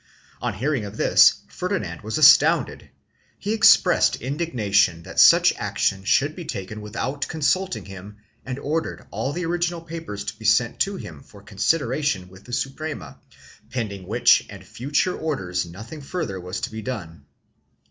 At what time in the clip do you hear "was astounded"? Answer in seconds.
2.01-2.89